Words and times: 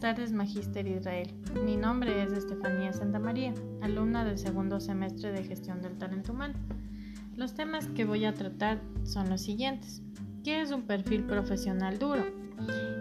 tardes, 0.00 0.32
Magíster 0.32 0.86
Israel. 0.86 1.34
Mi 1.64 1.76
nombre 1.76 2.22
es 2.22 2.30
Estefanía 2.30 2.92
Santamaría, 2.92 3.52
alumna 3.82 4.24
del 4.24 4.38
segundo 4.38 4.78
semestre 4.78 5.32
de 5.32 5.42
Gestión 5.42 5.82
del 5.82 5.98
Talento 5.98 6.32
Humano. 6.32 6.54
Los 7.34 7.54
temas 7.54 7.88
que 7.88 8.04
voy 8.04 8.24
a 8.24 8.34
tratar 8.34 8.80
son 9.04 9.28
los 9.28 9.40
siguientes. 9.40 10.02
¿Qué 10.44 10.60
es 10.60 10.70
un 10.70 10.82
perfil 10.82 11.24
profesional 11.24 11.98
duro? 11.98 12.24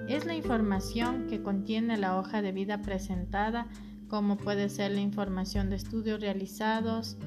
Es 0.10 0.26
la 0.26 0.36
información 0.36 1.28
que 1.28 1.44
contiene 1.44 1.98
la 1.98 2.18
hoja 2.18 2.42
de 2.42 2.52
vida 2.52 2.82
presentada, 2.82 3.68
como 4.08 4.38
puede 4.38 4.70
ser 4.70 4.92
la 4.92 5.02
información 5.02 5.70
de 5.70 5.76
estudios 5.76 6.20
realizados, 6.20 7.18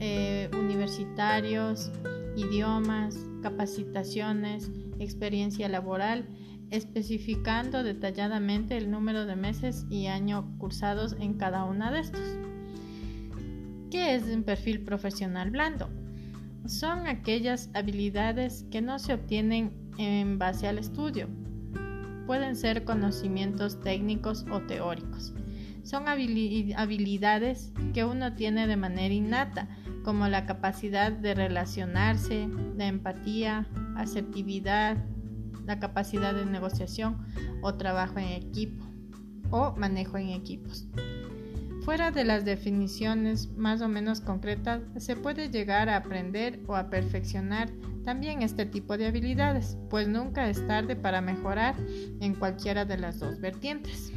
eh, 0.00 0.50
universitarios, 0.52 1.90
idiomas, 2.36 3.18
capacitaciones, 3.42 4.70
experiencia 4.98 5.68
laboral, 5.68 6.26
especificando 6.70 7.82
detalladamente 7.82 8.76
el 8.76 8.90
número 8.90 9.26
de 9.26 9.36
meses 9.36 9.86
y 9.90 10.06
año 10.06 10.56
cursados 10.58 11.16
en 11.20 11.34
cada 11.34 11.64
una 11.64 11.90
de 11.90 12.00
estos. 12.00 12.38
¿Qué 13.90 14.14
es 14.14 14.24
un 14.24 14.42
perfil 14.42 14.80
profesional 14.80 15.50
blando? 15.50 15.88
Son 16.66 17.06
aquellas 17.06 17.70
habilidades 17.74 18.64
que 18.70 18.82
no 18.82 18.98
se 18.98 19.14
obtienen 19.14 19.72
en 19.98 20.38
base 20.38 20.66
al 20.66 20.78
estudio. 20.78 21.28
Pueden 22.26 22.56
ser 22.56 22.84
conocimientos 22.84 23.80
técnicos 23.80 24.46
o 24.50 24.60
teóricos. 24.62 25.34
Son 25.84 26.08
habilidades 26.08 27.72
que 27.92 28.04
uno 28.04 28.32
tiene 28.34 28.66
de 28.66 28.76
manera 28.76 29.12
innata, 29.12 29.68
como 30.02 30.28
la 30.28 30.46
capacidad 30.46 31.12
de 31.12 31.34
relacionarse, 31.34 32.48
la 32.76 32.86
empatía, 32.86 33.66
asertividad, 33.96 34.96
la 35.66 35.78
capacidad 35.78 36.34
de 36.34 36.46
negociación 36.46 37.18
o 37.62 37.74
trabajo 37.74 38.18
en 38.18 38.28
equipo 38.28 38.84
o 39.50 39.74
manejo 39.76 40.18
en 40.18 40.30
equipos. 40.30 40.86
Fuera 41.84 42.10
de 42.10 42.24
las 42.24 42.46
definiciones 42.46 43.50
más 43.56 43.82
o 43.82 43.88
menos 43.88 44.22
concretas, 44.22 44.80
se 44.96 45.16
puede 45.16 45.50
llegar 45.50 45.90
a 45.90 45.96
aprender 45.96 46.60
o 46.66 46.76
a 46.76 46.88
perfeccionar 46.88 47.70
también 48.04 48.42
este 48.42 48.64
tipo 48.64 48.96
de 48.96 49.06
habilidades, 49.06 49.76
pues 49.90 50.08
nunca 50.08 50.48
es 50.48 50.66
tarde 50.66 50.96
para 50.96 51.20
mejorar 51.20 51.74
en 52.20 52.34
cualquiera 52.34 52.86
de 52.86 52.96
las 52.96 53.18
dos 53.18 53.38
vertientes. 53.38 54.12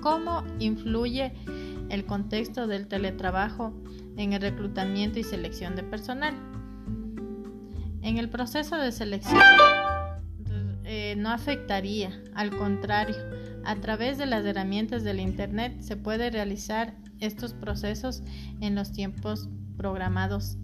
¿Cómo 0.00 0.42
influye 0.58 1.32
el 1.90 2.06
contexto 2.06 2.66
del 2.66 2.88
teletrabajo 2.88 3.74
en 4.16 4.32
el 4.32 4.40
reclutamiento 4.40 5.18
y 5.18 5.24
selección 5.24 5.76
de 5.76 5.82
personal? 5.82 6.34
En 8.00 8.16
el 8.16 8.30
proceso 8.30 8.76
de 8.76 8.92
selección 8.92 9.42
eh, 10.96 11.14
no 11.14 11.28
afectaría, 11.28 12.22
al 12.34 12.56
contrario, 12.56 13.16
a 13.66 13.76
través 13.76 14.16
de 14.16 14.24
las 14.24 14.46
herramientas 14.46 15.04
del 15.04 15.20
Internet 15.20 15.82
se 15.82 15.94
puede 15.94 16.30
realizar 16.30 16.94
estos 17.20 17.52
procesos 17.52 18.22
en 18.62 18.74
los 18.74 18.92
tiempos 18.92 19.50
programados, 19.76 20.56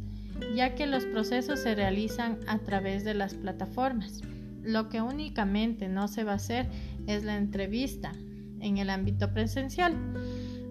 ya 0.57 0.75
que 0.75 0.87
los 0.87 1.05
procesos 1.05 1.61
se 1.61 1.75
realizan 1.75 2.39
a 2.47 2.59
través 2.61 3.05
de 3.05 3.13
las 3.13 3.35
plataformas. 3.35 4.23
Lo 4.63 4.89
que 4.89 5.03
únicamente 5.03 5.89
no 5.89 6.09
se 6.09 6.25
va 6.25 6.33
a 6.33 6.37
hacer 6.37 6.71
es 7.07 7.25
la 7.25 7.37
entrevista 7.37 8.13
en 8.61 8.79
el 8.79 8.89
ámbito 8.89 9.35
presencial, 9.35 9.95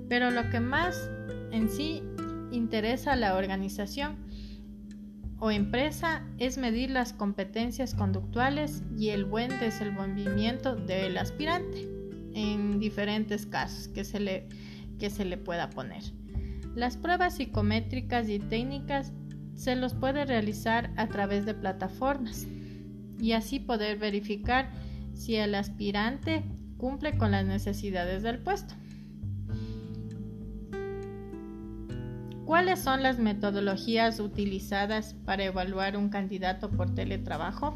pero 0.09 0.32
lo 0.32 0.50
que 0.50 0.59
más 0.59 1.08
en 1.52 1.70
sí 1.70 2.02
interesa 2.52 3.14
a 3.14 3.16
la 3.16 3.36
organización 3.36 4.16
o 5.42 5.50
empresa 5.50 6.23
es 6.38 6.59
medir 6.59 6.92
las 6.92 7.14
competencias 7.14 7.95
conductuales 7.95 8.84
y 8.95 9.09
el 9.09 9.25
buen 9.25 9.50
desenvolvimiento 9.59 10.75
del 10.75 11.17
aspirante 11.17 11.89
en 12.36 12.80
diferentes 12.80 13.48
casos 13.48 13.88
que 13.88 14.04
se 14.04 14.20
le, 14.20 14.48
que 14.99 15.10
se 15.10 15.26
le 15.26 15.38
pueda 15.38 15.71
poner. 15.71 16.04
Las 16.76 16.95
pruebas 16.95 17.38
psicométricas 17.38 18.30
y 18.30 18.38
técnicas 18.38 19.14
se 19.55 19.76
los 19.76 19.95
puede 19.95 20.26
realizar 20.26 20.93
a 20.95 21.08
través 21.08 21.48
de 21.48 21.55
plataformas 21.55 22.45
y 23.20 23.32
así 23.32 23.60
poder 23.60 23.98
verificar 23.98 24.71
si 25.16 25.37
el 25.37 25.55
aspirante 25.55 26.43
cumple 26.77 27.17
con 27.17 27.32
las 27.32 27.48
necesidades 27.48 28.21
del 28.21 28.37
puesto. 28.37 28.76
¿Cuáles 32.46 32.80
son 32.80 33.04
las 33.04 33.20
metodologías 33.20 34.20
utilizadas 34.20 35.16
para 35.26 35.46
evaluar 35.46 35.96
un 35.96 36.10
candidato 36.10 36.70
por 36.70 36.94
teletrabajo? 36.94 37.76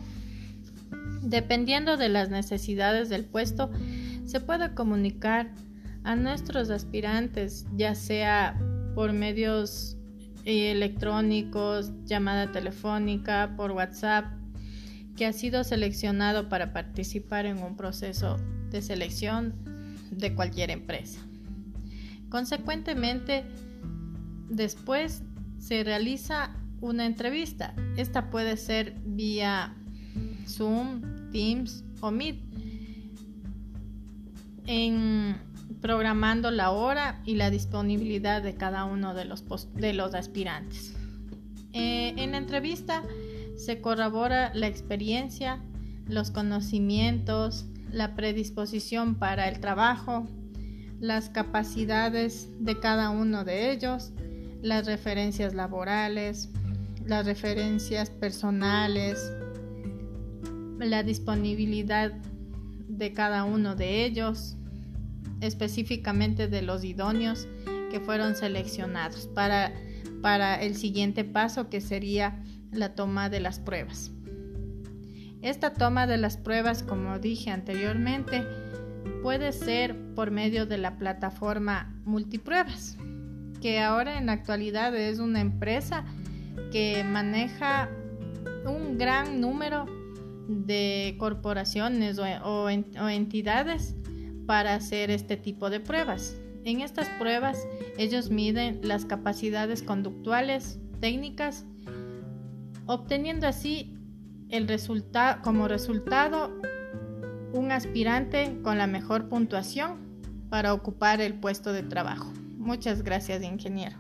Dependiendo 1.22 1.98
de 1.98 2.10
las 2.10 2.30
necesidades 2.30 3.10
del 3.10 3.26
puesto, 3.26 3.72
se 4.26 4.40
puede 4.40 4.74
comunicar 4.74 5.52
a 6.04 6.16
nuestros 6.16 6.70
aspirantes, 6.70 7.66
ya 7.76 7.96
sea 7.96 8.60
por 8.96 9.14
medios 9.14 9.98
eh, 10.46 10.72
electrónicos, 10.72 11.92
llamada 12.06 12.52
telefónica, 12.52 13.54
por 13.58 13.72
WhatsApp, 13.72 14.26
que 15.16 15.26
ha 15.26 15.34
sido 15.34 15.64
seleccionado 15.64 16.50
para 16.50 16.74
participar 16.74 17.46
en 17.46 17.58
un 17.60 17.76
proceso 17.76 18.38
de 18.70 18.82
selección 18.82 19.54
de 20.12 20.36
cualquier 20.36 20.70
empresa. 20.72 21.20
Consecuentemente, 22.30 23.46
Después 24.50 25.24
se 25.60 25.84
realiza 25.84 26.52
una 26.82 27.06
entrevista. 27.06 27.74
Esta 27.98 28.30
puede 28.30 28.58
ser 28.58 28.96
vía 29.06 29.76
Zoom, 30.48 31.02
Teams 31.32 31.84
o 32.02 32.12
Meet. 32.12 32.38
En 34.68 35.36
programando 35.82 36.50
la 36.50 36.72
hora 36.72 37.22
y 37.26 37.36
la 37.36 37.52
disponibilidad 37.52 38.42
de 38.42 38.56
cada 38.56 38.86
uno 38.86 39.14
de 39.14 39.26
los, 39.26 39.44
de 39.76 39.94
los 39.94 40.16
aspirantes. 40.16 40.96
Eh, 41.74 42.14
en 42.18 42.32
la 42.32 42.38
entrevista 42.38 43.04
se 43.56 43.82
corrobora 43.82 44.52
la 44.54 44.68
experiencia, 44.68 45.60
los 46.08 46.32
conocimientos, 46.32 47.66
la 47.92 48.16
predisposición 48.16 49.16
para 49.16 49.48
el 49.48 49.60
trabajo, 49.60 50.28
las 51.00 51.30
capacidades 51.30 52.50
de 52.60 52.80
cada 52.80 53.10
uno 53.10 53.44
de 53.44 53.72
ellos, 53.72 54.12
las 54.62 54.86
referencias 54.86 55.54
laborales, 55.54 56.50
las 57.06 57.26
referencias 57.26 58.10
personales, 58.10 59.32
la 60.80 61.04
disponibilidad 61.04 62.12
de 62.88 63.14
cada 63.14 63.44
uno 63.44 63.76
de 63.76 64.06
ellos, 64.06 64.58
específicamente 65.42 66.48
de 66.48 66.62
los 66.62 66.84
idóneos 66.84 67.48
que 67.92 68.00
fueron 68.00 68.36
seleccionados 68.36 69.28
para, 69.28 69.74
para 70.22 70.62
el 70.62 70.76
siguiente 70.76 71.24
paso 71.24 71.70
que 71.70 71.82
sería 71.82 72.44
la 72.72 72.96
toma 72.96 73.30
de 73.30 73.40
las 73.40 73.60
pruebas. 73.60 74.12
Esta 75.42 75.74
toma 75.74 76.08
de 76.08 76.18
las 76.18 76.38
pruebas, 76.38 76.82
como 76.82 77.20
dije 77.20 77.52
anteriormente, 77.52 78.44
puede 79.22 79.52
ser 79.52 79.96
por 80.16 80.32
medio 80.32 80.66
de 80.66 80.80
la 80.80 80.98
plataforma 80.98 81.94
multipruebas 82.04 82.98
que 83.62 83.80
ahora 83.80 84.18
en 84.18 84.28
la 84.28 84.34
actualidad 84.34 84.96
es 84.96 85.20
una 85.20 85.42
empresa 85.42 86.06
que 86.72 87.04
maneja 87.04 87.90
un 88.66 88.98
gran 88.98 89.42
número 89.42 89.86
de 90.48 91.16
corporaciones 91.18 92.20
o, 92.20 92.70
entidades 92.70 93.96
para 94.46 94.76
hacer 94.76 95.10
este 95.10 95.38
tipo 95.38 95.70
de 95.70 95.80
pruebas. 95.80 96.36
En 96.64 96.82
estas 96.82 97.08
pruebas 97.20 97.68
ellos 97.98 98.30
miden 98.30 98.80
las 98.84 99.06
capacidades 99.06 99.82
conductuales, 99.84 100.80
técnicas, 101.00 101.66
obteniendo 102.86 103.48
así 103.48 103.98
el 104.50 104.68
resultado 104.68 105.42
como 105.42 105.68
resultado 105.68 106.52
un 107.54 107.72
aspirante 107.72 108.60
con 108.64 108.78
la 108.78 108.88
mejor 108.88 109.30
puntuación 109.30 109.98
para 110.50 110.74
ocupar 110.74 111.22
el 111.22 111.34
puesto 111.36 111.74
de 111.74 111.84
trabajo. 111.84 112.32
Muchas 112.66 113.04
gracias, 113.04 113.44
ingeniero. 113.44 113.96